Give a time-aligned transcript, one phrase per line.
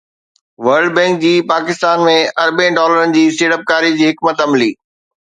[0.67, 2.15] world bank جي پاڪستان ۾
[2.45, 4.71] اربين ڊالرن جي سيڙپڪاري جي حڪمت عملي